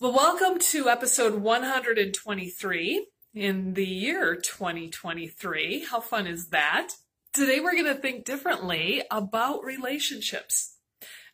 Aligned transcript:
Well, 0.00 0.14
welcome 0.14 0.58
to 0.58 0.88
episode 0.88 1.42
123 1.42 3.06
in 3.34 3.74
the 3.74 3.86
year 3.86 4.34
2023. 4.34 5.84
How 5.90 6.00
fun 6.00 6.26
is 6.26 6.48
that? 6.48 6.92
Today 7.34 7.60
we're 7.60 7.74
going 7.74 7.84
to 7.84 8.00
think 8.00 8.24
differently 8.24 9.02
about 9.10 9.62
relationships. 9.62 10.78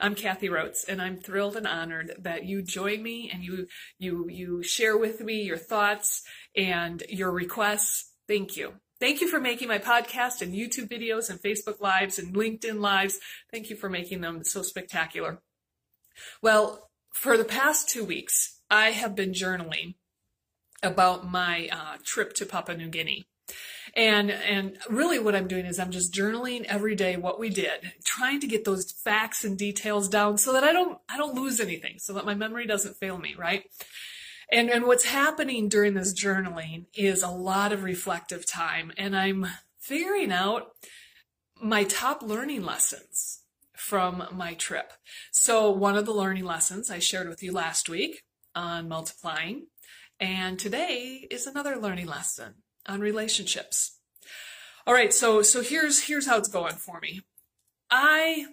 I'm 0.00 0.16
Kathy 0.16 0.48
Rhodes, 0.48 0.82
and 0.82 1.00
I'm 1.00 1.20
thrilled 1.20 1.54
and 1.54 1.64
honored 1.64 2.16
that 2.18 2.46
you 2.46 2.60
join 2.60 3.04
me 3.04 3.30
and 3.32 3.44
you 3.44 3.68
you 4.00 4.28
you 4.28 4.64
share 4.64 4.98
with 4.98 5.20
me 5.20 5.42
your 5.42 5.58
thoughts 5.58 6.24
and 6.56 7.04
your 7.08 7.30
requests. 7.30 8.10
Thank 8.26 8.56
you. 8.56 8.72
Thank 8.98 9.20
you 9.20 9.28
for 9.28 9.38
making 9.38 9.68
my 9.68 9.78
podcast 9.78 10.42
and 10.42 10.52
YouTube 10.52 10.88
videos 10.88 11.30
and 11.30 11.40
Facebook 11.40 11.80
lives 11.80 12.18
and 12.18 12.34
LinkedIn 12.34 12.80
lives. 12.80 13.20
Thank 13.52 13.70
you 13.70 13.76
for 13.76 13.88
making 13.88 14.22
them 14.22 14.42
so 14.42 14.62
spectacular. 14.62 15.40
Well, 16.42 16.90
for 17.16 17.38
the 17.38 17.44
past 17.44 17.88
two 17.88 18.04
weeks, 18.04 18.60
I 18.70 18.90
have 18.90 19.14
been 19.14 19.32
journaling 19.32 19.94
about 20.82 21.28
my 21.28 21.68
uh, 21.72 21.96
trip 22.04 22.34
to 22.34 22.46
Papua 22.46 22.76
New 22.76 22.88
Guinea. 22.88 23.26
And 23.94 24.30
and 24.30 24.76
really 24.90 25.18
what 25.18 25.34
I'm 25.34 25.48
doing 25.48 25.64
is 25.64 25.78
I'm 25.78 25.90
just 25.90 26.12
journaling 26.12 26.64
every 26.64 26.94
day 26.94 27.16
what 27.16 27.40
we 27.40 27.48
did, 27.48 27.92
trying 28.04 28.40
to 28.40 28.46
get 28.46 28.66
those 28.66 28.92
facts 28.92 29.44
and 29.44 29.56
details 29.56 30.10
down 30.10 30.36
so 30.36 30.52
that 30.52 30.62
I 30.62 30.72
don't 30.72 30.98
I 31.08 31.16
don't 31.16 31.34
lose 31.34 31.58
anything, 31.58 31.98
so 31.98 32.12
that 32.12 32.26
my 32.26 32.34
memory 32.34 32.66
doesn't 32.66 32.98
fail 32.98 33.16
me, 33.16 33.34
right? 33.38 33.64
And 34.52 34.68
and 34.68 34.84
what's 34.84 35.06
happening 35.06 35.70
during 35.70 35.94
this 35.94 36.12
journaling 36.12 36.84
is 36.94 37.22
a 37.22 37.30
lot 37.30 37.72
of 37.72 37.82
reflective 37.82 38.46
time 38.46 38.92
and 38.98 39.16
I'm 39.16 39.46
figuring 39.80 40.32
out 40.32 40.72
my 41.62 41.84
top 41.84 42.22
learning 42.22 42.62
lessons 42.62 43.40
from 43.86 44.26
my 44.32 44.54
trip. 44.54 44.92
So 45.30 45.70
one 45.70 45.96
of 45.96 46.06
the 46.06 46.12
learning 46.12 46.44
lessons 46.44 46.90
I 46.90 46.98
shared 46.98 47.28
with 47.28 47.42
you 47.42 47.52
last 47.52 47.88
week 47.88 48.24
on 48.54 48.88
multiplying 48.88 49.66
and 50.18 50.58
today 50.58 51.26
is 51.30 51.46
another 51.46 51.76
learning 51.76 52.06
lesson 52.06 52.54
on 52.86 53.00
relationships. 53.00 53.98
All 54.86 54.94
right, 54.94 55.12
so 55.12 55.42
so 55.42 55.62
here's 55.62 56.04
here's 56.04 56.26
how 56.26 56.38
it's 56.38 56.48
going 56.48 56.74
for 56.74 57.00
me. 57.00 57.20
I 57.90 58.46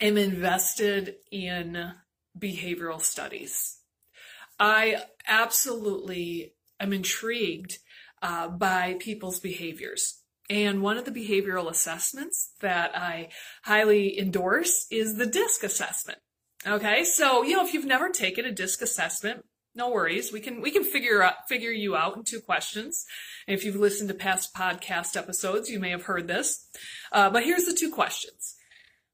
am 0.00 0.18
invested 0.18 1.16
in 1.30 1.92
behavioral 2.38 3.00
studies. 3.00 3.78
I 4.58 5.04
absolutely 5.26 6.54
am 6.80 6.92
intrigued 6.92 7.78
uh, 8.20 8.48
by 8.48 8.96
people's 8.98 9.40
behaviors. 9.40 10.21
And 10.52 10.82
one 10.82 10.98
of 10.98 11.06
the 11.06 11.10
behavioral 11.10 11.70
assessments 11.70 12.52
that 12.60 12.94
I 12.94 13.30
highly 13.64 14.18
endorse 14.18 14.86
is 14.90 15.16
the 15.16 15.24
DISC 15.24 15.62
assessment. 15.62 16.18
Okay, 16.66 17.04
so 17.04 17.42
you 17.42 17.56
know 17.56 17.64
if 17.64 17.72
you've 17.72 17.86
never 17.86 18.10
taken 18.10 18.44
a 18.44 18.52
DISC 18.52 18.82
assessment, 18.82 19.46
no 19.74 19.88
worries. 19.88 20.30
We 20.30 20.40
can 20.40 20.60
we 20.60 20.70
can 20.70 20.84
figure 20.84 21.22
out 21.22 21.48
figure 21.48 21.70
you 21.70 21.96
out 21.96 22.18
in 22.18 22.24
two 22.24 22.40
questions. 22.40 23.06
If 23.48 23.64
you've 23.64 23.76
listened 23.76 24.10
to 24.10 24.14
past 24.14 24.54
podcast 24.54 25.16
episodes, 25.16 25.70
you 25.70 25.80
may 25.80 25.88
have 25.88 26.02
heard 26.02 26.28
this. 26.28 26.68
Uh, 27.10 27.30
but 27.30 27.44
here's 27.44 27.64
the 27.64 27.72
two 27.72 27.90
questions. 27.90 28.54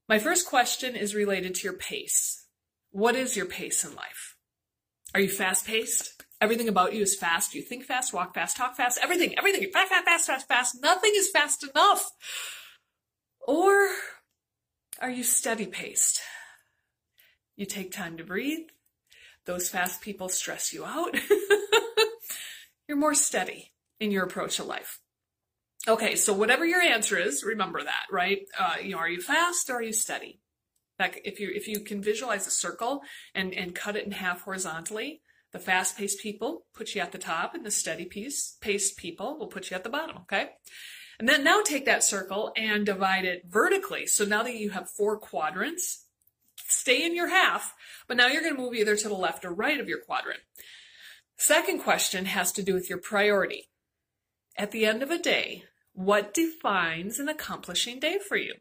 My 0.08 0.18
first 0.18 0.44
question 0.48 0.96
is 0.96 1.14
related 1.14 1.54
to 1.54 1.68
your 1.68 1.78
pace. 1.78 2.46
What 2.90 3.14
is 3.14 3.36
your 3.36 3.46
pace 3.46 3.84
in 3.84 3.94
life? 3.94 4.34
Are 5.14 5.20
you 5.20 5.28
fast 5.28 5.68
paced? 5.68 6.20
Everything 6.40 6.68
about 6.68 6.92
you 6.92 7.02
is 7.02 7.16
fast. 7.16 7.54
You 7.54 7.62
think 7.62 7.84
fast, 7.84 8.12
walk 8.12 8.34
fast, 8.34 8.56
talk 8.56 8.76
fast, 8.76 8.98
everything, 9.02 9.36
everything, 9.36 9.68
fast, 9.72 9.88
fast, 9.88 10.04
fast, 10.04 10.26
fast, 10.26 10.48
fast. 10.48 10.82
Nothing 10.82 11.12
is 11.14 11.30
fast 11.30 11.64
enough. 11.64 12.10
Or 13.40 13.88
are 15.00 15.10
you 15.10 15.24
steady 15.24 15.66
paced? 15.66 16.20
You 17.56 17.66
take 17.66 17.90
time 17.90 18.16
to 18.18 18.24
breathe 18.24 18.68
those 19.48 19.70
fast 19.70 20.02
people 20.02 20.28
stress 20.28 20.72
you 20.72 20.84
out. 20.84 21.16
You're 22.88 22.98
more 22.98 23.14
steady 23.14 23.72
in 23.98 24.10
your 24.10 24.24
approach 24.24 24.56
to 24.56 24.64
life. 24.64 25.00
Okay, 25.88 26.16
so 26.16 26.34
whatever 26.34 26.66
your 26.66 26.82
answer 26.82 27.16
is, 27.18 27.42
remember 27.42 27.82
that, 27.82 28.04
right? 28.12 28.40
Uh, 28.58 28.74
you 28.82 28.90
know, 28.90 28.98
are 28.98 29.08
you 29.08 29.22
fast 29.22 29.70
or 29.70 29.76
are 29.76 29.82
you 29.82 29.92
steady? 29.92 30.40
Like 30.98 31.22
if 31.24 31.40
you 31.40 31.50
if 31.54 31.66
you 31.66 31.80
can 31.80 32.02
visualize 32.02 32.46
a 32.46 32.50
circle 32.50 33.02
and 33.34 33.54
and 33.54 33.74
cut 33.74 33.96
it 33.96 34.04
in 34.04 34.12
half 34.12 34.42
horizontally, 34.42 35.22
the 35.52 35.58
fast-paced 35.58 36.20
people 36.20 36.66
put 36.74 36.94
you 36.94 37.00
at 37.00 37.12
the 37.12 37.18
top, 37.18 37.54
and 37.54 37.64
the 37.64 37.70
steady 37.70 38.04
piece 38.04 38.56
paced 38.60 38.96
people 38.96 39.38
will 39.38 39.46
put 39.46 39.70
you 39.70 39.76
at 39.76 39.84
the 39.84 39.90
bottom. 39.90 40.18
Okay, 40.18 40.50
and 41.18 41.28
then 41.28 41.42
now 41.42 41.62
take 41.62 41.86
that 41.86 42.04
circle 42.04 42.52
and 42.56 42.84
divide 42.84 43.24
it 43.24 43.44
vertically. 43.48 44.06
So 44.06 44.24
now 44.24 44.42
that 44.42 44.56
you 44.56 44.70
have 44.70 44.90
four 44.90 45.18
quadrants, 45.18 46.06
stay 46.66 47.04
in 47.04 47.14
your 47.14 47.28
half, 47.28 47.74
but 48.06 48.16
now 48.16 48.26
you're 48.26 48.42
going 48.42 48.54
to 48.54 48.60
move 48.60 48.74
either 48.74 48.96
to 48.96 49.08
the 49.08 49.14
left 49.14 49.44
or 49.44 49.52
right 49.52 49.80
of 49.80 49.88
your 49.88 50.00
quadrant. 50.00 50.40
Second 51.36 51.80
question 51.80 52.26
has 52.26 52.52
to 52.52 52.62
do 52.62 52.74
with 52.74 52.90
your 52.90 52.98
priority. 52.98 53.68
At 54.56 54.72
the 54.72 54.84
end 54.86 55.02
of 55.02 55.10
a 55.10 55.18
day, 55.18 55.64
what 55.92 56.34
defines 56.34 57.18
an 57.18 57.28
accomplishing 57.28 58.00
day 58.00 58.18
for 58.18 58.36
you? 58.36 58.54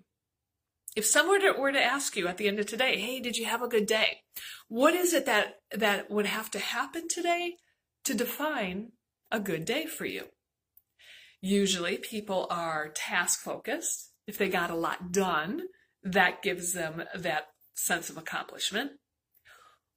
If 0.97 1.05
someone 1.05 1.41
were 1.59 1.71
to 1.71 1.83
ask 1.83 2.17
you 2.17 2.27
at 2.27 2.37
the 2.37 2.47
end 2.47 2.59
of 2.59 2.65
today, 2.65 2.99
hey, 2.99 3.19
did 3.19 3.37
you 3.37 3.45
have 3.45 3.61
a 3.61 3.67
good 3.67 3.85
day? 3.85 4.21
What 4.67 4.95
is 4.95 5.13
it 5.13 5.27
that, 5.27 5.59
that 5.71 6.09
would 6.09 6.25
have 6.25 6.49
to 6.49 6.59
happen 6.59 7.07
today 7.07 7.57
to 8.05 8.15
define 8.15 8.93
a 9.31 9.39
good 9.39 9.63
day 9.63 9.85
for 9.85 10.05
you? 10.05 10.23
Usually 11.39 11.99
people 11.99 12.47
are 12.49 12.89
task 12.89 13.41
focused. 13.41 14.11
If 14.25 14.39
they 14.39 14.49
got 14.49 14.71
a 14.71 14.75
lot 14.75 15.11
done, 15.11 15.67
that 16.01 16.41
gives 16.41 16.73
them 16.73 17.03
that 17.13 17.43
sense 17.75 18.09
of 18.09 18.17
accomplishment, 18.17 18.93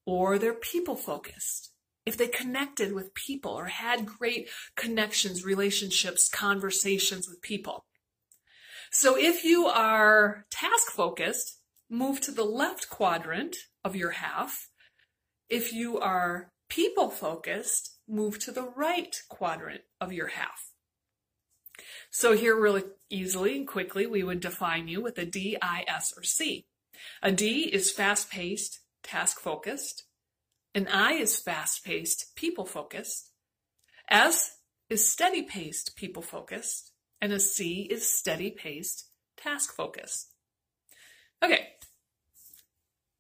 or 0.05 0.39
they're 0.39 0.53
people 0.53 0.97
focused. 0.97 1.72
If 2.05 2.19
they 2.19 2.28
connected 2.28 2.93
with 2.93 3.15
people 3.15 3.53
or 3.53 3.66
had 3.69 4.05
great 4.05 4.50
connections, 4.77 5.47
relationships, 5.47 6.28
conversations 6.28 7.27
with 7.27 7.41
people. 7.41 7.87
So 8.91 9.17
if 9.17 9.45
you 9.45 9.67
are 9.67 10.47
task 10.51 10.91
focused, 10.91 11.59
move 11.89 12.21
to 12.23 12.33
the 12.33 12.45
left 12.45 12.91
quadrant 12.91 13.56
of 13.84 13.95
your 13.95 14.11
half. 14.11 14.69
If 15.49 15.73
you 15.73 15.99
are 15.99 16.53
people 16.69 17.11
focused, 17.11 17.97
move 18.09 18.39
to 18.41 18.53
the 18.53 18.69
right 18.77 19.17
quadrant 19.28 19.83
of 20.01 20.12
your 20.12 20.28
half. 20.28 20.71
So 22.11 22.37
here 22.37 22.61
really 22.61 22.83
easily 23.09 23.56
and 23.56 23.67
quickly, 23.67 24.06
we 24.06 24.25
would 24.25 24.41
define 24.41 24.89
you 24.89 25.01
with 25.01 25.19
a 25.19 25.25
D, 25.25 25.57
I, 25.62 25.84
S, 25.87 26.12
or 26.17 26.25
C. 26.25 26.67
A 27.22 27.31
D 27.31 27.71
is 27.72 27.93
fast 27.93 28.31
paced, 28.31 28.81
task 29.03 29.39
focused. 29.41 30.05
An 30.75 30.89
I 30.89 31.12
is 31.12 31.39
fast 31.39 31.84
paced, 31.84 32.34
people 32.34 32.67
focused. 32.67 33.31
S 34.09 34.59
is 34.89 35.09
steady 35.09 35.43
paced, 35.43 35.97
people 35.97 36.22
focused. 36.22 36.90
And 37.21 37.33
a 37.33 37.41
C 37.41 37.87
is 37.91 38.11
steady 38.11 38.51
paced, 38.51 39.09
task 39.37 39.75
focused. 39.75 40.33
Okay. 41.43 41.69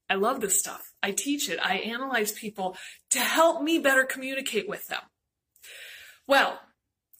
I 0.08 0.14
love 0.14 0.40
this 0.40 0.58
stuff. 0.58 0.92
I 1.02 1.12
teach 1.12 1.48
it. 1.48 1.58
I 1.62 1.76
analyze 1.76 2.32
people 2.32 2.76
to 3.10 3.20
help 3.20 3.62
me 3.62 3.78
better 3.78 4.04
communicate 4.04 4.68
with 4.68 4.86
them. 4.88 5.02
Well, 6.26 6.60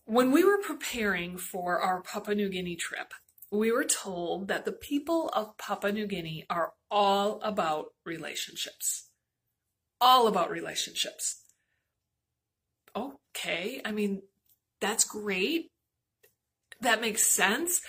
when 0.05 0.33
we 0.33 0.43
were 0.43 0.59
preparing 0.59 1.37
for 1.39 1.81
our 1.81 2.03
Papua 2.03 2.35
New 2.35 2.49
Guinea 2.49 2.77
trip, 2.77 3.13
we 3.53 3.71
were 3.71 3.85
told 3.85 4.49
that 4.49 4.65
the 4.65 4.73
people 4.73 5.29
of 5.29 5.57
Papua 5.57 5.93
New 5.93 6.07
Guinea 6.07 6.47
are 6.51 6.73
all 6.91 7.41
about 7.43 7.87
relationships. 8.05 9.09
All 10.01 10.27
about 10.27 10.51
relationships. 10.51 11.43
Okay, 12.97 13.81
I 13.85 13.93
mean, 13.93 14.23
that's 14.81 15.05
great. 15.05 15.70
That 16.81 17.01
makes 17.01 17.23
sense. 17.27 17.81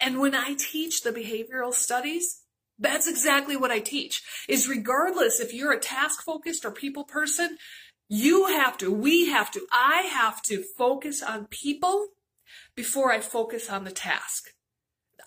And 0.00 0.20
when 0.20 0.34
I 0.34 0.54
teach 0.54 1.02
the 1.02 1.12
behavioral 1.12 1.74
studies, 1.74 2.42
that's 2.78 3.08
exactly 3.08 3.56
what 3.56 3.70
I 3.70 3.80
teach. 3.80 4.22
Is 4.48 4.68
regardless 4.68 5.40
if 5.40 5.52
you're 5.52 5.72
a 5.72 5.80
task 5.80 6.22
focused 6.22 6.64
or 6.64 6.70
people 6.70 7.04
person, 7.04 7.58
you 8.08 8.46
have 8.46 8.78
to, 8.78 8.92
we 8.92 9.28
have 9.28 9.50
to, 9.50 9.66
I 9.72 10.08
have 10.12 10.40
to 10.42 10.64
focus 10.76 11.22
on 11.22 11.46
people 11.46 12.08
before 12.74 13.12
I 13.12 13.20
focus 13.20 13.68
on 13.68 13.84
the 13.84 13.90
task. 13.90 14.50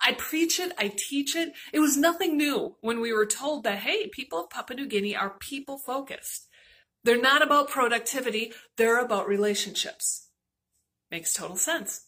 I 0.01 0.13
preach 0.13 0.59
it, 0.59 0.71
I 0.79 0.91
teach 0.95 1.35
it. 1.35 1.53
It 1.71 1.79
was 1.79 1.95
nothing 1.95 2.37
new 2.37 2.75
when 2.81 3.01
we 3.01 3.13
were 3.13 3.27
told 3.27 3.63
that, 3.65 3.79
hey, 3.79 4.07
people 4.07 4.39
of 4.39 4.49
Papua 4.49 4.77
New 4.77 4.87
Guinea 4.87 5.15
are 5.15 5.37
people 5.39 5.77
focused. 5.77 6.47
They're 7.03 7.21
not 7.21 7.43
about 7.43 7.69
productivity, 7.69 8.53
they're 8.77 8.99
about 8.99 9.27
relationships. 9.27 10.29
Makes 11.11 11.33
total 11.33 11.57
sense. 11.57 12.07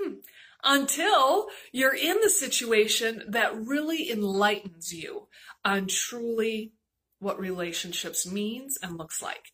Hmm. 0.00 0.14
Until 0.62 1.48
you're 1.72 1.94
in 1.94 2.20
the 2.22 2.30
situation 2.30 3.22
that 3.28 3.54
really 3.54 4.10
enlightens 4.10 4.94
you 4.94 5.28
on 5.64 5.88
truly 5.88 6.72
what 7.18 7.38
relationships 7.38 8.26
means 8.26 8.78
and 8.82 8.96
looks 8.96 9.22
like. 9.22 9.52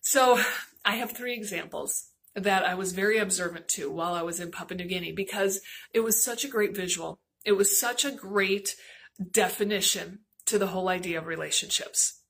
So 0.00 0.40
I 0.84 0.96
have 0.96 1.12
three 1.12 1.34
examples 1.34 2.10
that 2.34 2.64
I 2.64 2.74
was 2.74 2.92
very 2.92 3.18
observant 3.18 3.66
to 3.68 3.90
while 3.90 4.14
I 4.14 4.22
was 4.22 4.40
in 4.40 4.50
Papua 4.50 4.76
New 4.76 4.86
Guinea 4.86 5.12
because 5.12 5.60
it 5.94 6.00
was 6.00 6.22
such 6.22 6.44
a 6.44 6.48
great 6.48 6.76
visual. 6.76 7.18
It 7.44 7.52
was 7.52 7.78
such 7.78 8.04
a 8.04 8.10
great 8.10 8.76
definition 9.30 10.20
to 10.46 10.58
the 10.58 10.68
whole 10.68 10.88
idea 10.88 11.18
of 11.18 11.26
relationships. 11.26 12.20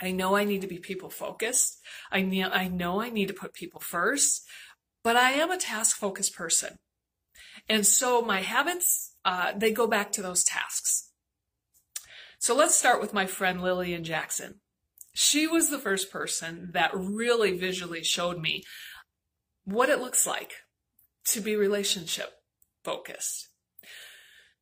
I 0.00 0.10
know 0.10 0.36
I 0.36 0.44
need 0.44 0.62
to 0.62 0.66
be 0.66 0.78
people 0.78 1.10
focused. 1.10 1.80
I, 2.10 2.22
ne- 2.22 2.44
I 2.44 2.68
know 2.68 3.00
I 3.00 3.10
need 3.10 3.28
to 3.28 3.34
put 3.34 3.54
people 3.54 3.80
first, 3.80 4.46
but 5.06 5.14
I 5.14 5.34
am 5.34 5.52
a 5.52 5.56
task 5.56 5.96
focused 5.96 6.34
person. 6.34 6.74
And 7.68 7.86
so 7.86 8.22
my 8.22 8.40
habits, 8.40 9.12
uh, 9.24 9.52
they 9.56 9.70
go 9.70 9.86
back 9.86 10.10
to 10.12 10.20
those 10.20 10.42
tasks. 10.42 11.12
So 12.40 12.56
let's 12.56 12.74
start 12.74 13.00
with 13.00 13.14
my 13.14 13.24
friend 13.24 13.62
Lillian 13.62 14.02
Jackson. 14.02 14.56
She 15.14 15.46
was 15.46 15.70
the 15.70 15.78
first 15.78 16.10
person 16.10 16.70
that 16.72 16.90
really 16.92 17.56
visually 17.56 18.02
showed 18.02 18.40
me 18.40 18.64
what 19.64 19.90
it 19.90 20.00
looks 20.00 20.26
like 20.26 20.54
to 21.26 21.40
be 21.40 21.54
relationship 21.54 22.32
focused. 22.82 23.48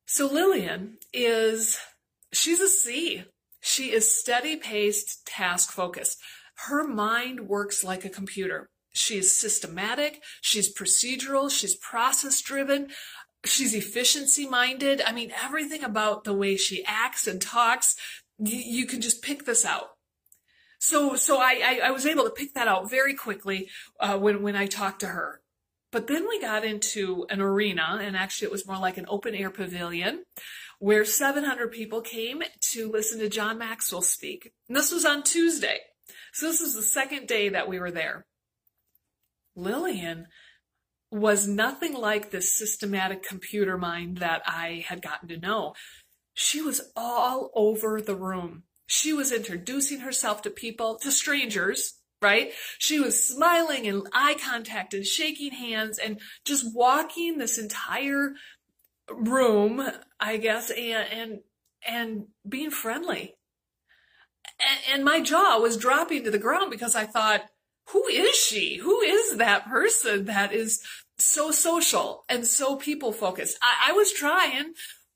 So 0.05 0.27
Lillian 0.27 0.99
is, 1.11 1.79
she's 2.31 2.59
a 2.59 2.69
C. 2.69 3.23
She 3.61 3.91
is 3.91 4.15
steady 4.15 4.57
paced, 4.57 5.25
task 5.25 5.71
focused. 5.71 6.19
Her 6.67 6.87
mind 6.87 7.47
works 7.47 7.83
like 7.83 8.05
a 8.05 8.09
computer. 8.09 8.69
She 8.95 9.17
is 9.17 9.35
systematic. 9.35 10.23
She's 10.41 10.73
procedural. 10.73 11.51
She's 11.51 11.75
process 11.75 12.41
driven. 12.41 12.89
She's 13.45 13.75
efficiency 13.75 14.47
minded. 14.47 15.01
I 15.05 15.11
mean, 15.11 15.31
everything 15.43 15.83
about 15.83 16.23
the 16.23 16.33
way 16.33 16.55
she 16.55 16.83
acts 16.85 17.27
and 17.27 17.41
talks, 17.41 17.95
you, 18.39 18.57
you 18.57 18.85
can 18.87 19.01
just 19.01 19.21
pick 19.21 19.45
this 19.45 19.65
out. 19.65 19.89
So, 20.79 21.15
so 21.15 21.37
I, 21.39 21.61
I, 21.63 21.87
I, 21.87 21.91
was 21.91 22.05
able 22.05 22.25
to 22.25 22.29
pick 22.29 22.53
that 22.53 22.67
out 22.67 22.89
very 22.89 23.15
quickly 23.15 23.69
uh, 23.99 24.17
when 24.17 24.41
when 24.43 24.55
I 24.55 24.67
talked 24.67 25.01
to 25.01 25.07
her. 25.07 25.41
But 25.91 26.07
then 26.07 26.27
we 26.27 26.41
got 26.41 26.65
into 26.65 27.25
an 27.29 27.41
arena, 27.41 27.99
and 28.01 28.15
actually 28.15 28.47
it 28.47 28.51
was 28.51 28.67
more 28.67 28.77
like 28.77 28.97
an 28.97 29.05
open 29.07 29.33
air 29.33 29.49
pavilion 29.49 30.23
where 30.79 31.05
700 31.05 31.71
people 31.71 32.01
came 32.01 32.43
to 32.73 32.91
listen 32.91 33.19
to 33.19 33.29
John 33.29 33.57
Maxwell 33.57 34.01
speak. 34.01 34.51
And 34.67 34.75
this 34.75 34.91
was 34.91 35.05
on 35.05 35.23
Tuesday. 35.23 35.79
So 36.33 36.47
this 36.47 36.61
is 36.61 36.75
the 36.75 36.81
second 36.81 37.27
day 37.27 37.49
that 37.49 37.69
we 37.69 37.79
were 37.79 37.91
there. 37.91 38.25
Lillian 39.55 40.27
was 41.11 41.47
nothing 41.47 41.93
like 41.93 42.31
this 42.31 42.53
systematic 42.53 43.23
computer 43.23 43.77
mind 43.77 44.17
that 44.17 44.41
I 44.45 44.83
had 44.87 45.01
gotten 45.01 45.29
to 45.29 45.37
know. 45.37 45.73
She 46.33 46.61
was 46.61 46.91
all 46.95 47.51
over 47.55 48.01
the 48.01 48.15
room. 48.15 48.63
She 48.87 49.13
was 49.13 49.31
introducing 49.31 50.01
herself 50.01 50.41
to 50.41 50.49
people, 50.49 50.97
to 50.99 51.11
strangers, 51.11 51.93
right? 52.21 52.51
She 52.77 52.99
was 52.99 53.23
smiling 53.23 53.87
and 53.87 54.07
eye 54.13 54.35
contact 54.35 54.93
and 54.93 55.05
shaking 55.05 55.51
hands 55.51 55.97
and 55.97 56.19
just 56.43 56.75
walking 56.75 57.37
this 57.37 57.57
entire 57.57 58.33
room, 59.09 59.81
I 60.19 60.37
guess, 60.37 60.69
and 60.69 61.07
and 61.11 61.39
and 61.87 62.27
being 62.47 62.71
friendly. 62.71 63.35
And, 64.59 64.95
and 64.95 65.05
my 65.05 65.21
jaw 65.21 65.59
was 65.59 65.77
dropping 65.77 66.23
to 66.23 66.31
the 66.31 66.39
ground 66.39 66.71
because 66.71 66.95
I 66.95 67.05
thought, 67.05 67.45
who 67.89 68.07
is 68.07 68.35
she? 68.35 68.77
Who 68.77 69.01
that 69.37 69.67
person 69.67 70.25
that 70.25 70.53
is 70.53 70.83
so 71.17 71.51
social 71.51 72.25
and 72.29 72.45
so 72.45 72.75
people 72.75 73.11
focused? 73.11 73.57
I, 73.61 73.89
I 73.89 73.93
was 73.93 74.11
trying, 74.11 74.73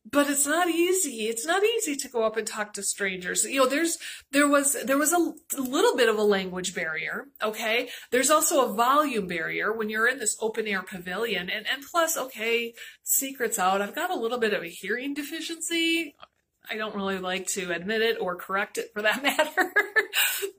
but 0.09 0.29
it's 0.29 0.47
not 0.47 0.69
easy. 0.69 1.27
It's 1.27 1.45
not 1.45 1.63
easy 1.63 1.95
to 1.95 2.07
go 2.07 2.23
up 2.23 2.37
and 2.37 2.47
talk 2.47 2.73
to 2.73 2.83
strangers. 2.83 3.43
You 3.43 3.59
know, 3.59 3.67
there's, 3.67 3.97
there 4.31 4.47
was, 4.47 4.75
there 4.85 4.97
was 4.97 5.13
a 5.13 5.33
little 5.59 5.95
bit 5.95 6.09
of 6.09 6.17
a 6.17 6.23
language 6.23 6.73
barrier. 6.73 7.27
Okay. 7.43 7.89
There's 8.11 8.31
also 8.31 8.65
a 8.65 8.73
volume 8.73 9.27
barrier 9.27 9.71
when 9.73 9.89
you're 9.89 10.07
in 10.07 10.17
this 10.17 10.37
open 10.41 10.67
air 10.67 10.81
pavilion. 10.81 11.49
And, 11.49 11.67
and 11.67 11.83
plus, 11.91 12.17
okay, 12.17 12.73
secrets 13.03 13.59
out. 13.59 13.81
I've 13.81 13.93
got 13.93 14.09
a 14.09 14.19
little 14.19 14.39
bit 14.39 14.53
of 14.53 14.63
a 14.63 14.67
hearing 14.67 15.13
deficiency. 15.13 16.15
I 16.69 16.77
don't 16.77 16.95
really 16.95 17.17
like 17.17 17.47
to 17.47 17.71
admit 17.71 18.01
it 18.01 18.17
or 18.19 18.35
correct 18.35 18.77
it 18.77 18.91
for 18.93 19.01
that 19.01 19.23
matter. 19.23 19.73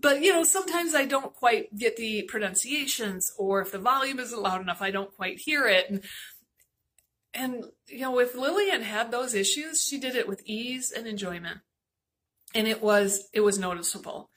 but, 0.00 0.22
you 0.22 0.32
know, 0.32 0.44
sometimes 0.44 0.94
I 0.94 1.04
don't 1.04 1.34
quite 1.34 1.76
get 1.76 1.96
the 1.96 2.22
pronunciations 2.22 3.32
or 3.38 3.60
if 3.60 3.72
the 3.72 3.78
volume 3.78 4.18
isn't 4.18 4.42
loud 4.42 4.60
enough, 4.60 4.82
I 4.82 4.90
don't 4.90 5.14
quite 5.14 5.38
hear 5.38 5.66
it. 5.66 5.88
And, 5.88 6.02
and, 7.32 7.64
you 7.86 8.00
know, 8.00 8.18
if 8.18 8.34
Lillian 8.34 8.82
had 8.82 9.10
those 9.10 9.34
issues, 9.34 9.84
she 9.84 9.98
did 9.98 10.16
it 10.16 10.28
with 10.28 10.42
ease 10.44 10.90
and 10.90 11.06
enjoyment. 11.06 11.60
And 12.54 12.66
it 12.66 12.82
was, 12.82 13.28
it 13.32 13.40
was 13.40 13.58
noticeable. 13.58 14.30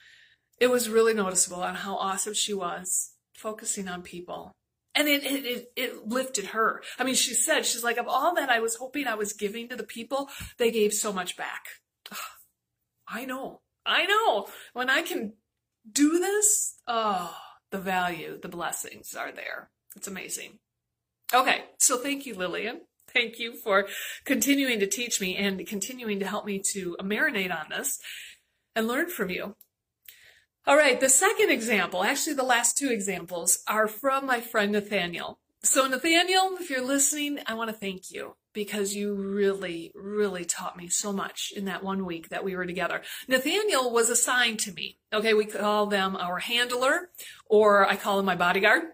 It 0.60 0.70
was 0.70 0.88
really 0.88 1.14
noticeable 1.14 1.62
on 1.62 1.74
how 1.74 1.96
awesome 1.96 2.34
she 2.34 2.54
was 2.54 3.10
focusing 3.36 3.88
on 3.88 4.02
people. 4.02 4.52
And 4.96 5.08
it, 5.08 5.24
it, 5.24 5.72
it, 5.74 6.06
lifted 6.06 6.46
her. 6.46 6.80
I 7.00 7.04
mean, 7.04 7.16
she 7.16 7.34
said, 7.34 7.66
she's 7.66 7.82
like, 7.82 7.96
of 7.96 8.06
all 8.06 8.34
that 8.36 8.48
I 8.48 8.60
was 8.60 8.76
hoping 8.76 9.08
I 9.08 9.16
was 9.16 9.32
giving 9.32 9.68
to 9.68 9.76
the 9.76 9.82
people, 9.82 10.30
they 10.56 10.70
gave 10.70 10.94
so 10.94 11.12
much 11.12 11.36
back. 11.36 11.64
I 13.08 13.24
know. 13.24 13.60
I 13.84 14.06
know. 14.06 14.46
When 14.72 14.88
I 14.88 15.02
can 15.02 15.32
do 15.90 16.18
this, 16.20 16.76
oh, 16.86 17.34
the 17.70 17.78
value, 17.78 18.38
the 18.40 18.48
blessings 18.48 19.14
are 19.14 19.32
there. 19.32 19.70
It's 19.96 20.08
amazing. 20.08 20.58
Okay, 21.32 21.64
so 21.78 21.98
thank 21.98 22.26
you, 22.26 22.34
Lillian. 22.34 22.82
Thank 23.12 23.38
you 23.38 23.54
for 23.54 23.86
continuing 24.24 24.80
to 24.80 24.86
teach 24.86 25.20
me 25.20 25.36
and 25.36 25.66
continuing 25.66 26.20
to 26.20 26.26
help 26.26 26.44
me 26.44 26.60
to 26.72 26.96
marinate 27.00 27.54
on 27.54 27.66
this 27.70 27.98
and 28.74 28.88
learn 28.88 29.08
from 29.08 29.30
you. 29.30 29.56
All 30.66 30.78
right, 30.78 30.98
the 30.98 31.10
second 31.10 31.50
example, 31.50 32.02
actually 32.02 32.36
the 32.36 32.42
last 32.42 32.78
two 32.78 32.88
examples, 32.88 33.58
are 33.68 33.86
from 33.86 34.24
my 34.24 34.40
friend 34.40 34.72
Nathaniel. 34.72 35.38
So 35.62 35.86
Nathaniel, 35.86 36.56
if 36.58 36.70
you're 36.70 36.80
listening, 36.80 37.38
I 37.44 37.52
want 37.52 37.68
to 37.68 37.76
thank 37.76 38.10
you 38.10 38.36
because 38.54 38.94
you 38.94 39.14
really, 39.14 39.92
really 39.94 40.46
taught 40.46 40.78
me 40.78 40.88
so 40.88 41.12
much 41.12 41.52
in 41.54 41.66
that 41.66 41.84
one 41.84 42.06
week 42.06 42.30
that 42.30 42.44
we 42.44 42.56
were 42.56 42.64
together. 42.64 43.02
Nathaniel 43.28 43.90
was 43.90 44.08
assigned 44.08 44.58
to 44.60 44.72
me. 44.72 44.96
Okay, 45.12 45.34
we 45.34 45.44
call 45.44 45.84
them 45.84 46.16
our 46.16 46.38
handler, 46.38 47.10
or 47.44 47.86
I 47.86 47.96
call 47.96 48.18
him 48.18 48.24
my 48.24 48.36
bodyguard. 48.36 48.84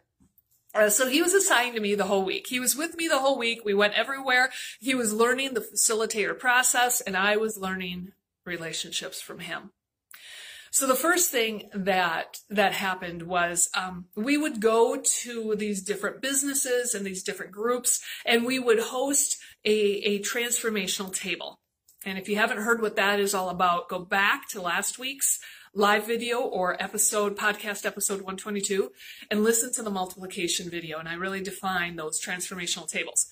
Uh, 0.75 0.91
so 0.91 1.07
he 1.07 1.23
was 1.23 1.35
assigned 1.35 1.77
to 1.77 1.81
me 1.81 1.95
the 1.95 2.07
whole 2.07 2.25
week. 2.25 2.49
He 2.49 2.59
was 2.59 2.75
with 2.75 2.97
me 2.97 3.07
the 3.07 3.21
whole 3.21 3.39
week. 3.39 3.61
We 3.65 3.75
went 3.75 3.95
everywhere. 3.95 4.51
He 4.81 4.97
was 4.97 5.13
learning 5.13 5.55
the 5.55 5.61
facilitator 5.61 6.37
process 6.37 7.01
and 7.01 7.17
I 7.17 7.37
was 7.37 7.59
learning 7.59 8.11
relationships 8.45 9.21
from 9.21 9.39
him. 9.39 9.71
So 10.73 10.87
the 10.87 10.95
first 10.95 11.31
thing 11.31 11.69
that 11.75 12.39
that 12.49 12.73
happened 12.73 13.25
was 13.25 13.69
um, 13.77 14.07
we 14.15 14.37
would 14.37 14.61
go 14.61 15.01
to 15.03 15.57
these 15.57 15.83
different 15.83 16.23
businesses 16.23 16.95
and 16.95 17.05
these 17.05 17.25
different 17.25 17.51
groups, 17.51 18.01
and 18.25 18.45
we 18.45 18.61
would 18.61 18.79
host 18.79 19.39
a, 19.65 19.73
a 19.73 20.21
transformational 20.21 21.13
table. 21.15 21.59
And 22.07 22.19
if 22.19 22.29
you 22.29 22.37
haven't 22.37 22.63
heard 22.63 22.81
what 22.81 22.97
that 22.97 23.19
is 23.19 23.35
all 23.35 23.51
about, 23.51 23.89
go 23.89 23.99
back 23.99 24.49
to 24.51 24.63
last 24.63 24.99
week's 24.99 25.41
live 25.75 26.07
video 26.07 26.41
or 26.41 26.81
episode, 26.83 27.37
podcast 27.37 27.85
episode 27.85 28.21
122, 28.23 28.91
and 29.31 29.43
listen 29.43 29.73
to 29.73 29.83
the 29.83 29.91
multiplication 29.91 30.71
video. 30.71 30.99
And 30.99 31.09
I 31.09 31.15
really 31.15 31.43
define 31.43 31.97
those 31.97 32.25
transformational 32.25 32.89
tables. 32.89 33.27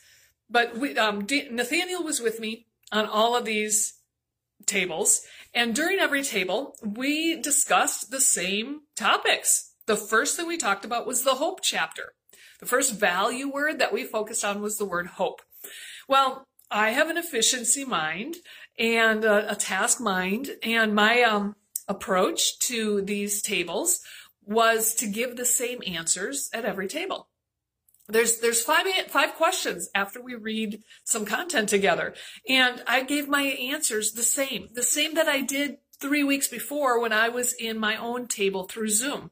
But 0.51 0.77
we, 0.77 0.97
um, 0.99 1.27
Nathaniel 1.51 2.03
was 2.03 2.21
with 2.21 2.41
me 2.41 2.67
on 2.93 3.07
all 3.07 3.37
of 3.37 3.45
these 3.45 3.98
tables. 4.67 5.23
And 5.55 5.75
during 5.75 5.99
every 5.99 6.23
table, 6.23 6.77
we 6.83 7.41
discussed 7.41 8.11
the 8.11 8.21
same 8.21 8.81
topics. 8.97 9.75
The 9.87 9.97
first 9.97 10.37
thing 10.37 10.47
we 10.47 10.59
talked 10.59 10.85
about 10.85 11.07
was 11.07 11.23
the 11.23 11.35
hope 11.35 11.61
chapter. 11.63 12.13
The 12.61 12.67
first 12.67 12.95
value 12.95 13.51
word 13.51 13.79
that 13.79 13.93
we 13.93 14.05
focused 14.05 14.45
on 14.45 14.61
was 14.61 14.79
the 14.79 14.85
word 14.85 15.07
hope. 15.07 15.43
Well, 16.09 16.47
I 16.71 16.91
have 16.91 17.09
an 17.09 17.17
efficiency 17.17 17.85
mind 17.85 18.37
and 18.79 19.25
a, 19.25 19.53
a 19.53 19.57
task 19.57 20.01
mind, 20.01 20.51
and 20.63 20.95
my 20.95 21.23
um, 21.23 21.57
approach 21.89 22.59
to 22.61 23.01
these 23.01 23.43
tables 23.43 24.01
was 24.45 24.95
to 24.97 25.07
give 25.07 25.37
the 25.37 25.45
same 25.45 25.81
answers 25.87 26.51
at 26.53 26.65
every 26.65 26.89
table. 26.89 27.29
There's 28.09 28.39
there's 28.39 28.63
five 28.63 28.87
five 29.09 29.35
questions 29.35 29.91
after 29.95 30.23
we 30.23 30.35
read 30.35 30.83
some 31.05 31.27
content 31.27 31.69
together, 31.69 32.15
and 32.49 32.83
I 32.87 33.03
gave 33.03 33.29
my 33.29 33.43
answers 33.43 34.13
the 34.13 34.23
same, 34.23 34.69
the 34.73 34.83
same 34.83 35.15
that 35.15 35.29
I 35.29 35.43
did 35.43 35.77
three 36.01 36.25
weeks 36.25 36.49
before 36.49 37.01
when 37.01 37.13
I 37.13 37.29
was 37.29 37.53
in 37.53 37.79
my 37.79 37.97
own 37.97 38.27
table 38.27 38.65
through 38.65 38.89
Zoom. 38.89 39.31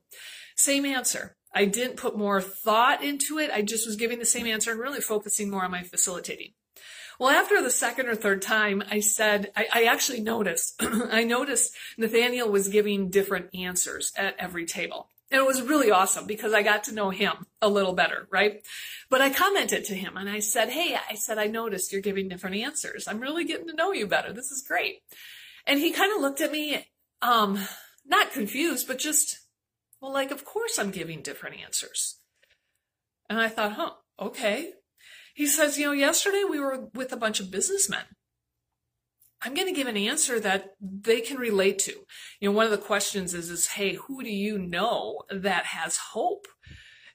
Same 0.56 0.84
answer. 0.84 1.36
I 1.54 1.64
didn't 1.64 1.96
put 1.96 2.18
more 2.18 2.42
thought 2.42 3.02
into 3.02 3.38
it. 3.38 3.50
I 3.50 3.62
just 3.62 3.86
was 3.86 3.96
giving 3.96 4.18
the 4.18 4.26
same 4.26 4.46
answer 4.46 4.72
and 4.72 4.80
really 4.80 5.00
focusing 5.00 5.50
more 5.50 5.64
on 5.64 5.70
my 5.70 5.82
facilitating. 5.82 6.52
Well, 7.18 7.30
after 7.30 7.62
the 7.62 7.70
second 7.70 8.08
or 8.08 8.14
third 8.14 8.42
time, 8.42 8.82
I 8.90 9.00
said, 9.00 9.50
I, 9.56 9.66
I 9.72 9.84
actually 9.84 10.20
noticed, 10.20 10.74
I 10.80 11.24
noticed 11.24 11.74
Nathaniel 11.96 12.50
was 12.50 12.68
giving 12.68 13.08
different 13.08 13.54
answers 13.54 14.12
at 14.16 14.36
every 14.38 14.66
table. 14.66 15.08
And 15.30 15.40
it 15.40 15.46
was 15.46 15.62
really 15.62 15.90
awesome 15.90 16.26
because 16.26 16.52
I 16.52 16.62
got 16.62 16.84
to 16.84 16.94
know 16.94 17.10
him 17.10 17.46
a 17.60 17.68
little 17.68 17.94
better, 17.94 18.28
right? 18.30 18.62
But 19.10 19.20
I 19.20 19.30
commented 19.30 19.84
to 19.86 19.94
him 19.94 20.16
and 20.16 20.28
I 20.28 20.38
said, 20.38 20.68
Hey, 20.70 20.96
I 21.10 21.14
said, 21.14 21.38
I 21.38 21.46
noticed 21.46 21.92
you're 21.92 22.00
giving 22.00 22.28
different 22.28 22.56
answers. 22.56 23.08
I'm 23.08 23.20
really 23.20 23.44
getting 23.44 23.66
to 23.66 23.74
know 23.74 23.92
you 23.92 24.06
better. 24.06 24.32
This 24.32 24.50
is 24.50 24.64
great. 24.66 25.00
And 25.66 25.80
he 25.80 25.92
kind 25.92 26.14
of 26.14 26.20
looked 26.20 26.40
at 26.40 26.52
me, 26.52 26.86
um, 27.22 27.58
not 28.04 28.32
confused, 28.32 28.86
but 28.86 29.00
just, 29.00 29.40
well, 30.00 30.12
like, 30.12 30.30
of 30.30 30.44
course 30.44 30.78
I'm 30.78 30.92
giving 30.92 31.22
different 31.22 31.60
answers. 31.60 32.20
And 33.28 33.40
I 33.40 33.48
thought, 33.48 33.72
huh, 33.72 33.90
okay. 34.20 34.74
He 35.34 35.46
says, 35.46 35.76
you 35.76 35.86
know, 35.86 35.92
yesterday 35.92 36.44
we 36.48 36.60
were 36.60 36.88
with 36.94 37.12
a 37.12 37.16
bunch 37.16 37.40
of 37.40 37.50
businessmen. 37.50 38.04
I'm 39.46 39.54
going 39.54 39.72
to 39.72 39.78
give 39.78 39.86
an 39.86 39.96
answer 39.96 40.40
that 40.40 40.74
they 40.80 41.20
can 41.20 41.36
relate 41.36 41.78
to. 41.80 41.92
You 42.40 42.50
know, 42.50 42.56
one 42.56 42.64
of 42.64 42.72
the 42.72 42.78
questions 42.78 43.32
is, 43.32 43.48
is, 43.48 43.68
hey, 43.68 43.94
who 43.94 44.24
do 44.24 44.28
you 44.28 44.58
know 44.58 45.22
that 45.30 45.66
has 45.66 45.98
hope? 45.98 46.48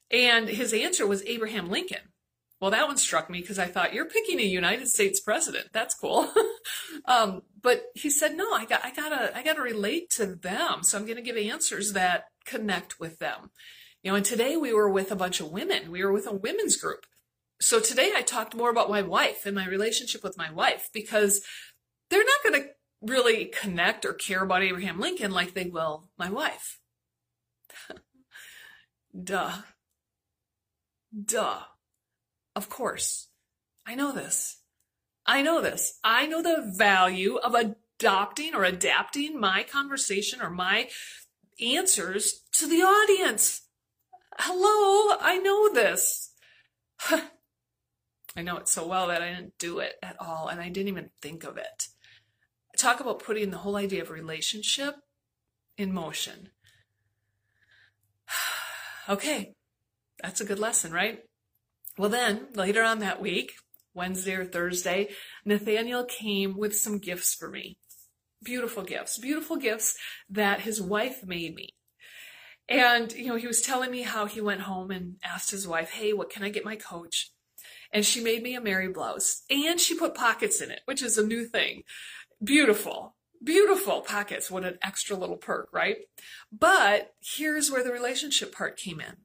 And 0.09 0.47
his 0.47 0.73
answer 0.73 1.05
was 1.05 1.25
Abraham 1.25 1.69
Lincoln. 1.69 2.13
Well, 2.61 2.71
that 2.71 2.87
one 2.87 2.95
struck 2.95 3.29
me 3.29 3.41
because 3.41 3.59
I 3.59 3.65
thought 3.65 3.93
you're 3.93 4.07
picking 4.07 4.39
a 4.39 4.43
United 4.43 4.87
States 4.87 5.19
president. 5.19 5.73
That's 5.73 5.93
cool. 5.93 6.31
um, 7.05 7.41
but 7.61 7.83
he 7.95 8.09
said, 8.09 8.37
no, 8.37 8.53
I 8.53 8.63
got, 8.63 8.85
I 8.85 8.93
gotta, 8.93 9.37
I 9.37 9.43
gotta 9.43 9.61
relate 9.61 10.09
to 10.11 10.25
them. 10.25 10.83
So 10.83 10.97
I'm 10.97 11.05
going 11.05 11.17
to 11.17 11.21
give 11.21 11.35
answers 11.35 11.91
that 11.91 12.25
connect 12.45 12.97
with 12.97 13.19
them. 13.19 13.49
You 14.03 14.11
know, 14.11 14.15
and 14.15 14.25
today 14.25 14.55
we 14.55 14.71
were 14.71 14.89
with 14.89 15.11
a 15.11 15.17
bunch 15.17 15.41
of 15.41 15.51
women. 15.51 15.91
We 15.91 16.01
were 16.01 16.13
with 16.13 16.27
a 16.27 16.33
women's 16.33 16.77
group. 16.77 17.05
So 17.59 17.79
today 17.79 18.11
I 18.15 18.23
talked 18.23 18.55
more 18.55 18.71
about 18.71 18.89
my 18.89 19.03
wife 19.03 19.45
and 19.45 19.53
my 19.53 19.67
relationship 19.67 20.23
with 20.23 20.35
my 20.35 20.51
wife 20.51 20.89
because 20.93 21.43
they're 22.11 22.23
not 22.23 22.43
going 22.43 22.61
to 22.61 22.69
really 23.01 23.45
connect 23.45 24.05
or 24.05 24.13
care 24.13 24.43
about 24.43 24.61
Abraham 24.61 24.99
Lincoln 24.99 25.31
like 25.31 25.53
they 25.53 25.65
will 25.65 26.09
my 26.17 26.29
wife. 26.29 26.79
Duh. 29.23 29.53
Duh. 31.25 31.61
Of 32.55 32.69
course. 32.69 33.29
I 33.87 33.95
know 33.95 34.11
this. 34.11 34.57
I 35.25 35.41
know 35.41 35.61
this. 35.61 35.99
I 36.03 36.27
know 36.27 36.41
the 36.41 36.73
value 36.77 37.37
of 37.37 37.55
adopting 37.55 38.53
or 38.53 38.63
adapting 38.63 39.39
my 39.39 39.63
conversation 39.63 40.41
or 40.41 40.49
my 40.49 40.89
answers 41.59 42.43
to 42.53 42.67
the 42.67 42.81
audience. 42.81 43.61
Hello, 44.37 45.17
I 45.21 45.37
know 45.37 45.73
this. 45.73 46.33
I 48.35 48.41
know 48.41 48.57
it 48.57 48.67
so 48.67 48.87
well 48.87 49.07
that 49.07 49.21
I 49.21 49.29
didn't 49.29 49.57
do 49.57 49.79
it 49.79 49.95
at 50.01 50.15
all 50.19 50.47
and 50.47 50.61
I 50.61 50.69
didn't 50.69 50.89
even 50.89 51.09
think 51.21 51.43
of 51.43 51.57
it. 51.57 51.87
Talk 52.81 52.99
about 52.99 53.23
putting 53.23 53.51
the 53.51 53.59
whole 53.59 53.75
idea 53.75 54.01
of 54.01 54.09
relationship 54.09 54.95
in 55.77 55.93
motion. 55.93 56.49
okay, 59.07 59.53
that's 60.19 60.41
a 60.41 60.45
good 60.45 60.57
lesson, 60.57 60.91
right? 60.91 61.19
Well, 61.99 62.09
then 62.09 62.47
later 62.55 62.81
on 62.81 62.97
that 62.97 63.21
week, 63.21 63.53
Wednesday 63.93 64.33
or 64.33 64.45
Thursday, 64.45 65.09
Nathaniel 65.45 66.05
came 66.05 66.57
with 66.57 66.75
some 66.75 66.97
gifts 66.97 67.35
for 67.35 67.51
me. 67.51 67.77
Beautiful 68.43 68.81
gifts, 68.81 69.19
beautiful 69.19 69.57
gifts 69.57 69.95
that 70.31 70.61
his 70.61 70.81
wife 70.81 71.23
made 71.23 71.53
me. 71.53 71.75
And, 72.67 73.13
you 73.13 73.27
know, 73.27 73.35
he 73.35 73.45
was 73.45 73.61
telling 73.61 73.91
me 73.91 74.01
how 74.01 74.25
he 74.25 74.41
went 74.41 74.61
home 74.61 74.89
and 74.89 75.17
asked 75.23 75.51
his 75.51 75.67
wife, 75.67 75.91
Hey, 75.91 76.13
what 76.13 76.31
can 76.31 76.41
I 76.41 76.49
get 76.49 76.65
my 76.65 76.77
coach? 76.77 77.29
And 77.93 78.05
she 78.05 78.21
made 78.21 78.41
me 78.41 78.55
a 78.55 78.61
meri 78.61 78.87
blouse 78.87 79.43
and 79.51 79.79
she 79.79 79.95
put 79.95 80.15
pockets 80.15 80.61
in 80.61 80.71
it, 80.71 80.79
which 80.85 81.03
is 81.03 81.17
a 81.19 81.27
new 81.27 81.45
thing. 81.45 81.83
Beautiful, 82.43 83.15
beautiful 83.43 84.01
pockets. 84.01 84.49
What 84.49 84.65
an 84.65 84.79
extra 84.83 85.15
little 85.15 85.37
perk, 85.37 85.69
right? 85.71 85.97
But 86.51 87.13
here's 87.21 87.69
where 87.69 87.83
the 87.83 87.91
relationship 87.91 88.53
part 88.53 88.77
came 88.77 88.99
in. 88.99 89.17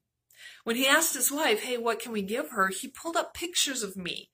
When 0.64 0.76
he 0.76 0.86
asked 0.86 1.14
his 1.14 1.32
wife, 1.32 1.62
Hey, 1.62 1.78
what 1.78 2.00
can 2.00 2.12
we 2.12 2.22
give 2.22 2.50
her? 2.50 2.68
He 2.68 2.88
pulled 2.88 3.16
up 3.16 3.34
pictures 3.34 3.82
of 3.82 3.96
me 3.96 4.30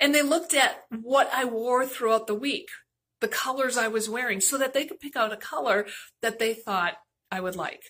and 0.00 0.14
they 0.14 0.22
looked 0.22 0.54
at 0.54 0.84
what 0.90 1.30
I 1.32 1.44
wore 1.44 1.86
throughout 1.86 2.26
the 2.26 2.34
week, 2.34 2.68
the 3.20 3.28
colors 3.28 3.76
I 3.76 3.88
was 3.88 4.10
wearing, 4.10 4.40
so 4.40 4.58
that 4.58 4.74
they 4.74 4.84
could 4.84 5.00
pick 5.00 5.16
out 5.16 5.32
a 5.32 5.36
color 5.36 5.86
that 6.20 6.38
they 6.38 6.54
thought 6.54 6.94
I 7.30 7.40
would 7.40 7.56
like. 7.56 7.82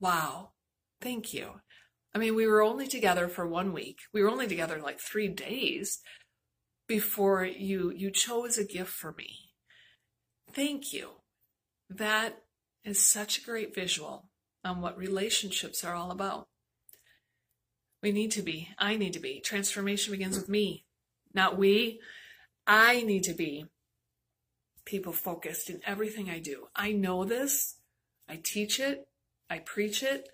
Wow. 0.00 0.50
Thank 1.00 1.34
you. 1.34 1.60
I 2.14 2.18
mean, 2.18 2.34
we 2.34 2.46
were 2.46 2.62
only 2.62 2.86
together 2.86 3.28
for 3.28 3.46
one 3.46 3.72
week. 3.72 3.98
We 4.12 4.22
were 4.22 4.30
only 4.30 4.46
together 4.46 4.80
like 4.80 5.00
three 5.00 5.28
days 5.28 6.00
before 6.88 7.44
you, 7.44 7.92
you 7.94 8.10
chose 8.10 8.58
a 8.58 8.64
gift 8.64 8.90
for 8.90 9.12
me. 9.12 9.50
Thank 10.52 10.92
you. 10.92 11.10
That 11.90 12.42
is 12.84 13.06
such 13.06 13.38
a 13.38 13.44
great 13.44 13.74
visual 13.74 14.30
on 14.64 14.80
what 14.80 14.98
relationships 14.98 15.84
are 15.84 15.94
all 15.94 16.10
about. 16.10 16.48
We 18.02 18.12
need 18.12 18.30
to 18.32 18.42
be, 18.42 18.70
I 18.78 18.96
need 18.96 19.12
to 19.12 19.20
be. 19.20 19.40
Transformation 19.40 20.12
begins 20.12 20.36
with 20.36 20.48
me, 20.48 20.84
not 21.34 21.58
we. 21.58 22.00
I 22.66 23.02
need 23.02 23.24
to 23.24 23.34
be 23.34 23.66
people 24.84 25.12
focused 25.12 25.68
in 25.68 25.80
everything 25.86 26.30
I 26.30 26.38
do. 26.38 26.68
I 26.74 26.92
know 26.92 27.24
this, 27.24 27.76
I 28.28 28.40
teach 28.42 28.80
it, 28.80 29.06
I 29.50 29.58
preach 29.58 30.02
it, 30.02 30.28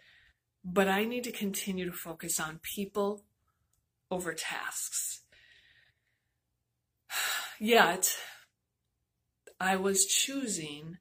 but 0.65 0.89
I 0.89 1.05
need 1.05 1.25
to 1.25 1.33
continue 1.33 1.87
to 1.87 1.97
focus 1.97 2.39
on 2.39 2.61
people 2.63 3.25
over 4.11 4.33
tasks. 4.33 5.24
Yet, 7.61 8.17
I 9.61 9.77
was 9.77 10.07
choosing 10.07 10.99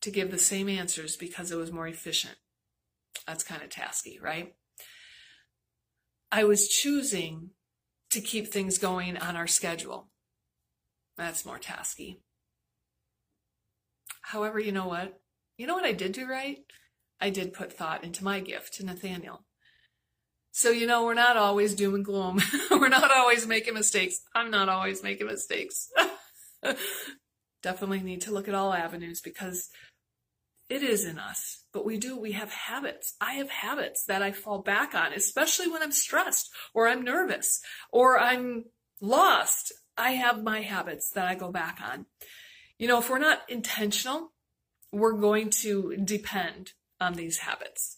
to 0.00 0.10
give 0.10 0.30
the 0.30 0.38
same 0.38 0.68
answers 0.68 1.16
because 1.16 1.50
it 1.50 1.56
was 1.56 1.72
more 1.72 1.88
efficient. 1.88 2.36
That's 3.26 3.44
kind 3.44 3.62
of 3.62 3.70
tasky, 3.70 4.20
right? 4.22 4.54
I 6.30 6.44
was 6.44 6.68
choosing 6.68 7.50
to 8.10 8.20
keep 8.20 8.48
things 8.48 8.78
going 8.78 9.16
on 9.16 9.36
our 9.36 9.46
schedule. 9.46 10.08
That's 11.16 11.46
more 11.46 11.58
tasky. 11.58 12.18
However, 14.22 14.58
you 14.58 14.72
know 14.72 14.88
what? 14.88 15.20
You 15.56 15.66
know 15.66 15.74
what 15.74 15.84
I 15.84 15.92
did 15.92 16.12
do 16.12 16.28
right? 16.28 16.58
I 17.20 17.30
did 17.30 17.52
put 17.52 17.72
thought 17.72 18.04
into 18.04 18.24
my 18.24 18.40
gift 18.40 18.74
to 18.74 18.84
Nathaniel. 18.84 19.44
So, 20.56 20.70
you 20.70 20.86
know, 20.86 21.04
we're 21.04 21.14
not 21.14 21.36
always 21.36 21.74
doom 21.74 21.96
and 21.96 22.04
gloom. 22.04 22.40
we're 22.70 22.88
not 22.88 23.10
always 23.10 23.44
making 23.44 23.74
mistakes. 23.74 24.20
I'm 24.36 24.52
not 24.52 24.68
always 24.68 25.02
making 25.02 25.26
mistakes. 25.26 25.90
Definitely 27.64 28.02
need 28.02 28.20
to 28.20 28.30
look 28.30 28.46
at 28.46 28.54
all 28.54 28.72
avenues 28.72 29.20
because 29.20 29.68
it 30.70 30.84
is 30.84 31.04
in 31.04 31.18
us, 31.18 31.64
but 31.72 31.84
we 31.84 31.98
do, 31.98 32.16
we 32.16 32.32
have 32.32 32.52
habits. 32.52 33.16
I 33.20 33.32
have 33.32 33.50
habits 33.50 34.04
that 34.04 34.22
I 34.22 34.30
fall 34.30 34.60
back 34.60 34.94
on, 34.94 35.12
especially 35.12 35.66
when 35.66 35.82
I'm 35.82 35.90
stressed 35.90 36.52
or 36.72 36.86
I'm 36.86 37.02
nervous 37.02 37.60
or 37.90 38.16
I'm 38.16 38.66
lost. 39.00 39.72
I 39.98 40.12
have 40.12 40.44
my 40.44 40.60
habits 40.60 41.10
that 41.16 41.26
I 41.26 41.34
go 41.34 41.50
back 41.50 41.80
on. 41.84 42.06
You 42.78 42.86
know, 42.86 43.00
if 43.00 43.10
we're 43.10 43.18
not 43.18 43.40
intentional, 43.48 44.30
we're 44.92 45.18
going 45.18 45.50
to 45.50 45.96
depend 45.96 46.74
on 47.00 47.14
these 47.14 47.38
habits. 47.38 47.96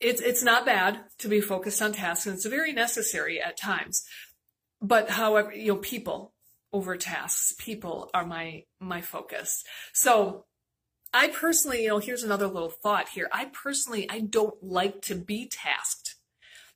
It's, 0.00 0.20
it's 0.20 0.42
not 0.42 0.66
bad 0.66 1.00
to 1.18 1.28
be 1.28 1.40
focused 1.40 1.80
on 1.80 1.92
tasks 1.92 2.26
and 2.26 2.34
it's 2.34 2.46
very 2.46 2.72
necessary 2.72 3.40
at 3.40 3.58
times. 3.58 4.04
But 4.82 5.10
however, 5.10 5.52
you 5.52 5.74
know, 5.74 5.78
people 5.78 6.34
over 6.72 6.96
tasks, 6.96 7.54
people 7.58 8.10
are 8.12 8.26
my, 8.26 8.64
my 8.80 9.00
focus. 9.00 9.64
So 9.94 10.44
I 11.14 11.28
personally, 11.28 11.84
you 11.84 11.88
know, 11.88 11.98
here's 11.98 12.24
another 12.24 12.46
little 12.46 12.68
thought 12.68 13.08
here. 13.08 13.28
I 13.32 13.46
personally, 13.46 14.08
I 14.10 14.20
don't 14.20 14.62
like 14.62 15.00
to 15.02 15.14
be 15.14 15.48
tasked. 15.48 16.16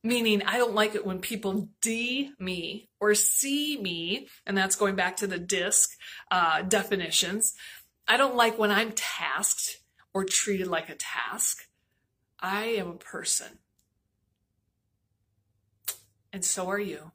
Meaning, 0.03 0.43
I 0.45 0.57
don't 0.57 0.75
like 0.75 0.95
it 0.95 1.05
when 1.05 1.19
people 1.19 1.69
D 1.83 2.33
me 2.39 2.89
or 3.01 3.15
see 3.15 3.79
me, 3.79 4.29
and 4.47 4.57
that's 4.57 4.77
going 4.77 4.97
back 4.97 5.19
to 5.19 5.27
the 5.27 5.39
DISC 5.39 5.91
uh, 6.31 6.63
definitions. 6.63 7.53
I 8.09 8.17
don't 8.17 8.35
like 8.35 8.59
when 8.59 8.71
I'm 8.71 8.93
tasked 8.93 9.77
or 10.15 10.25
treated 10.25 10.69
like 10.69 10.89
a 10.89 10.95
task. 10.95 11.59
I 12.41 12.67
am 12.67 12.89
a 12.89 12.95
person. 12.95 13.59
And 16.33 16.45
so 16.45 16.71
are 16.71 16.79
you. 16.79 17.13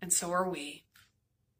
And 0.00 0.12
so 0.12 0.32
are 0.32 0.48
we 0.48 0.86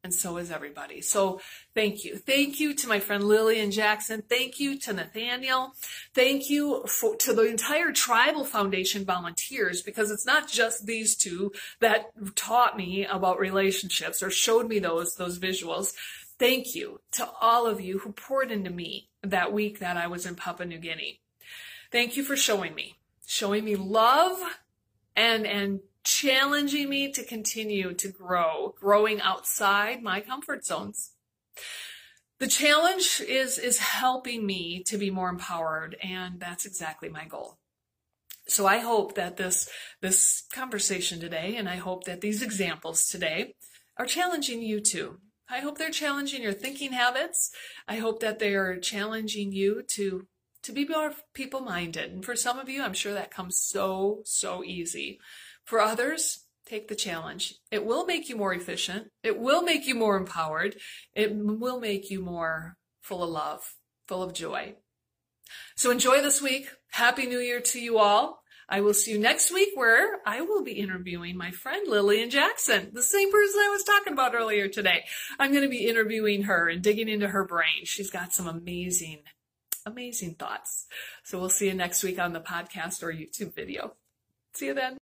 and 0.07 0.15
so 0.15 0.37
is 0.37 0.53
everybody. 0.53 1.01
So 1.01 1.41
thank 1.75 2.05
you. 2.05 2.17
Thank 2.17 2.61
you 2.61 2.75
to 2.75 2.87
my 2.87 3.01
friend 3.01 3.25
Lillian 3.25 3.73
Jackson. 3.73 4.23
Thank 4.23 4.61
you 4.61 4.79
to 4.79 4.93
Nathaniel. 4.93 5.73
Thank 6.15 6.49
you 6.49 6.85
for, 6.87 7.17
to 7.17 7.33
the 7.33 7.43
entire 7.43 7.91
Tribal 7.91 8.45
Foundation 8.45 9.05
volunteers 9.05 9.83
because 9.83 10.13
it's 10.13 10.25
not 10.25 10.47
just 10.49 10.87
these 10.87 11.17
two 11.17 11.51
that 11.81 12.13
taught 12.37 12.77
me 12.77 13.05
about 13.05 13.41
relationships 13.41 14.23
or 14.23 14.31
showed 14.31 14.69
me 14.69 14.79
those, 14.79 15.17
those 15.17 15.41
visuals. 15.41 15.93
Thank 16.39 16.77
you 16.77 17.01
to 17.15 17.29
all 17.41 17.67
of 17.67 17.81
you 17.81 17.99
who 17.99 18.13
poured 18.13 18.53
into 18.53 18.71
me 18.71 19.09
that 19.25 19.53
week 19.53 19.81
that 19.81 19.97
I 19.97 20.07
was 20.07 20.25
in 20.25 20.37
Papua 20.37 20.69
New 20.69 20.79
Guinea. 20.79 21.21
Thank 21.93 22.17
you 22.17 22.23
for 22.23 22.37
showing 22.37 22.75
me, 22.75 22.99
showing 23.27 23.65
me 23.65 23.77
love 23.77 24.39
and, 25.15 25.47
and 25.47 25.81
challenging 26.05 26.89
me 26.89 27.11
to 27.13 27.25
continue 27.25 27.93
to 27.95 28.09
grow, 28.09 28.75
growing 28.79 29.21
outside 29.21 30.03
my 30.03 30.21
comfort 30.21 30.65
zones. 30.65 31.13
The 32.39 32.47
challenge 32.47 33.23
is, 33.27 33.59
is 33.59 33.79
helping 33.79 34.45
me 34.45 34.83
to 34.85 34.99
be 34.99 35.11
more 35.11 35.31
empowered, 35.31 35.97
and 36.03 36.39
that's 36.39 36.67
exactly 36.67 37.09
my 37.09 37.25
goal. 37.25 37.59
So 38.47 38.67
I 38.67 38.79
hope 38.79 39.15
that 39.15 39.37
this, 39.37 39.69
this 40.01 40.45
conversation 40.53 41.19
today, 41.19 41.57
and 41.57 41.69
I 41.69 41.77
hope 41.77 42.05
that 42.05 42.21
these 42.21 42.43
examples 42.43 43.09
today 43.09 43.55
are 43.97 44.07
challenging 44.07 44.63
you 44.63 44.81
too. 44.81 45.19
I 45.49 45.61
hope 45.61 45.79
they're 45.79 45.91
challenging 45.91 46.43
your 46.43 46.53
thinking 46.53 46.93
habits. 46.93 47.51
I 47.89 47.97
hope 47.97 48.21
that 48.21 48.39
they 48.39 48.55
are 48.55 48.79
challenging 48.79 49.53
you 49.53 49.83
to 49.95 50.27
to 50.67 50.73
be 50.73 50.87
more 50.87 51.13
people 51.35 51.61
minded. 51.61 52.13
And 52.13 52.25
for 52.25 52.37
some 52.37 52.59
of 52.59 52.69
you, 52.69 52.83
I'm 52.83 52.95
sure 52.95 53.15
that 53.15 53.31
comes 53.31 53.59
so, 53.59 54.21
so 54.25 54.63
easy. 54.63 55.19
For 55.65 55.81
others, 55.81 56.47
Take 56.67 56.89
the 56.89 56.97
challenge. 56.97 57.55
It 57.71 57.87
will 57.87 58.07
make 58.07 58.29
you 58.29 58.37
more 58.37 58.53
efficient. 58.53 59.07
It 59.23 59.39
will 59.39 59.63
make 59.63 59.87
you 59.87 59.95
more 59.95 60.17
empowered. 60.17 60.77
It 61.15 61.33
will 61.33 61.79
make 61.79 62.11
you 62.11 62.21
more 62.21 62.77
full 63.03 63.23
of 63.23 63.31
love, 63.31 63.75
full 64.09 64.25
of 64.25 64.35
joy. 64.35 64.75
So 65.77 65.93
enjoy 65.93 66.23
this 66.23 66.43
week. 66.43 66.69
Happy 66.91 67.27
New 67.27 67.39
Year 67.39 67.61
to 67.61 67.81
you 67.81 67.99
all. 67.99 68.41
I 68.69 68.81
will 68.81 68.95
see 68.95 69.13
you 69.13 69.19
next 69.21 69.53
week 69.53 69.69
where 69.77 70.19
I 70.27 70.41
will 70.41 70.65
be 70.65 70.73
interviewing 70.73 71.37
my 71.37 71.53
friend 71.53 71.87
Lillian 71.87 72.31
Jackson, 72.31 72.91
the 72.93 73.03
same 73.03 73.31
person 73.31 73.61
I 73.61 73.69
was 73.69 73.85
talking 73.85 74.13
about 74.13 74.35
earlier 74.35 74.67
today. 74.67 75.05
I'm 75.39 75.53
going 75.53 75.63
to 75.63 75.69
be 75.69 75.87
interviewing 75.87 76.43
her 76.45 76.69
and 76.69 76.83
digging 76.83 77.09
into 77.09 77.29
her 77.29 77.47
brain. 77.47 77.85
She's 77.85 78.11
got 78.11 78.33
some 78.33 78.49
amazing, 78.49 79.23
amazing 79.87 80.35
thoughts. 80.35 80.87
So 81.23 81.39
we'll 81.39 81.49
see 81.49 81.69
you 81.69 81.75
next 81.75 82.03
week 82.03 82.19
on 82.19 82.33
the 82.33 82.41
podcast 82.41 83.03
or 83.03 83.13
YouTube 83.13 83.55
video. 83.55 83.95
See 84.53 84.67
you 84.67 84.75
then. 84.75 84.99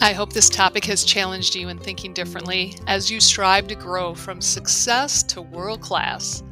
I 0.00 0.12
hope 0.12 0.32
this 0.32 0.48
topic 0.48 0.84
has 0.84 1.04
challenged 1.04 1.56
you 1.56 1.68
in 1.68 1.78
thinking 1.78 2.14
differently 2.14 2.76
as 2.86 3.10
you 3.10 3.20
strive 3.20 3.66
to 3.66 3.74
grow 3.74 4.14
from 4.14 4.40
success 4.40 5.22
to 5.24 5.42
world 5.42 5.80
class. 5.80 6.42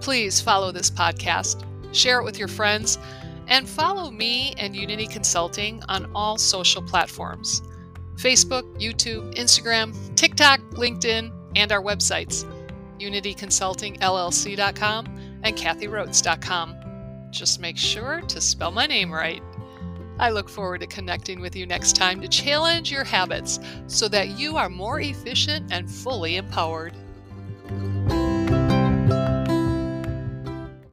Please 0.00 0.40
follow 0.40 0.72
this 0.72 0.90
podcast, 0.90 1.64
share 1.92 2.20
it 2.20 2.24
with 2.24 2.38
your 2.38 2.48
friends, 2.48 2.98
and 3.48 3.68
follow 3.68 4.10
me 4.10 4.54
and 4.58 4.76
Unity 4.76 5.06
Consulting 5.06 5.82
on 5.88 6.10
all 6.14 6.38
social 6.38 6.82
platforms 6.82 7.62
Facebook, 8.16 8.64
YouTube, 8.78 9.34
Instagram, 9.34 9.94
TikTok, 10.14 10.60
LinkedIn, 10.72 11.32
and 11.56 11.72
our 11.72 11.82
websites 11.82 12.44
unityconsultingllc.com 13.00 15.06
and 15.42 15.56
kathyrhodes.com. 15.56 16.76
Just 17.30 17.60
make 17.60 17.78
sure 17.78 18.20
to 18.22 18.40
spell 18.40 18.70
my 18.70 18.86
name 18.86 19.12
right. 19.12 19.42
I 20.18 20.30
look 20.30 20.48
forward 20.50 20.80
to 20.82 20.86
connecting 20.86 21.40
with 21.40 21.56
you 21.56 21.66
next 21.66 21.96
time 21.96 22.20
to 22.20 22.28
challenge 22.28 22.92
your 22.92 23.04
habits 23.04 23.58
so 23.86 24.06
that 24.08 24.38
you 24.38 24.58
are 24.58 24.68
more 24.68 25.00
efficient 25.00 25.72
and 25.72 25.90
fully 25.90 26.36
empowered. 26.36 26.92